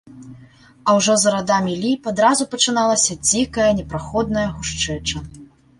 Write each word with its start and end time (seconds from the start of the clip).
А 0.89 0.95
ўжо 0.99 1.17
за 1.23 1.33
радамі 1.35 1.75
ліп 1.83 2.09
адразу 2.13 2.49
пачыналася 2.55 3.21
дзікая, 3.29 3.71
непраходная 3.83 4.47
гушчэча. 4.57 5.17